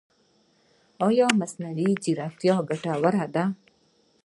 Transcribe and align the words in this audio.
ایا 1.07 1.27
مصنوعي 1.39 1.89
ځیرکتیا 2.03 2.55
ګټوره 2.69 3.25
ده؟ 3.35 3.43